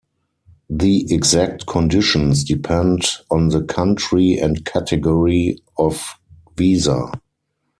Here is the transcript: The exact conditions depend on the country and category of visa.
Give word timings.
The 0.67 1.13
exact 1.13 1.67
conditions 1.67 2.43
depend 2.43 3.03
on 3.29 3.49
the 3.49 3.61
country 3.61 4.33
and 4.41 4.65
category 4.65 5.59
of 5.77 6.15
visa. 6.57 7.11